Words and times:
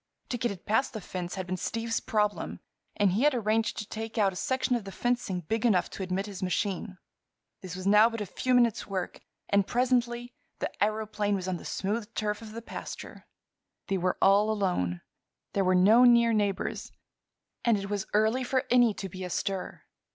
To 0.29 0.37
get 0.39 0.49
it 0.49 0.65
past 0.65 0.93
the 0.93 0.99
fence 0.99 1.35
had 1.35 1.45
been 1.45 1.57
Steve's 1.57 1.99
problem, 1.99 2.59
and 2.95 3.11
he 3.11 3.21
had 3.21 3.35
arranged 3.35 3.77
to 3.77 3.87
take 3.87 4.17
out 4.17 4.33
a 4.33 4.35
section 4.35 4.75
of 4.75 4.83
the 4.83 4.91
fencing 4.91 5.41
big 5.41 5.63
enough 5.63 5.91
to 5.91 6.01
admit 6.01 6.25
his 6.25 6.41
machine. 6.41 6.97
This 7.61 7.75
was 7.75 7.85
now 7.85 8.09
but 8.09 8.19
a 8.19 8.25
few 8.25 8.55
minutes' 8.55 8.87
work, 8.87 9.19
and 9.47 9.67
presently 9.67 10.33
the 10.57 10.71
aëroplane 10.81 11.35
was 11.35 11.47
on 11.47 11.57
the 11.57 11.65
smooth 11.65 12.11
turf 12.15 12.41
of 12.41 12.53
the 12.53 12.63
pasture. 12.63 13.27
They 13.89 13.99
were 13.99 14.17
all 14.23 14.49
alone. 14.49 15.01
There 15.53 15.63
were 15.63 15.75
no 15.75 16.03
near 16.03 16.33
neighbors, 16.33 16.91
and 17.63 17.77
it 17.77 17.87
was 17.91 18.07
early 18.15 18.43
for 18.43 18.65
any 18.71 18.95
to 18.95 19.07
be 19.07 19.23
astir. 19.23 19.83